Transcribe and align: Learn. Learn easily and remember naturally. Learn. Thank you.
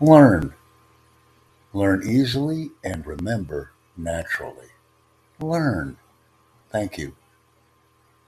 Learn. 0.00 0.54
Learn 1.72 2.02
easily 2.08 2.70
and 2.84 3.06
remember 3.06 3.72
naturally. 3.96 4.68
Learn. 5.40 5.96
Thank 6.70 6.98
you. 6.98 7.14